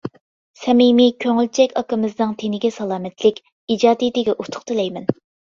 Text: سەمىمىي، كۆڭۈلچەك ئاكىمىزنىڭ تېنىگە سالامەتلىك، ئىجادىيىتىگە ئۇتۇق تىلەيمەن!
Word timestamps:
سەمىمىي، 0.61 1.11
كۆڭۈلچەك 1.25 1.75
ئاكىمىزنىڭ 1.81 2.33
تېنىگە 2.39 2.71
سالامەتلىك، 2.79 3.39
ئىجادىيىتىگە 3.77 4.37
ئۇتۇق 4.39 4.67
تىلەيمەن! 4.73 5.11